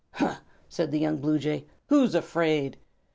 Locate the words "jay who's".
1.37-2.15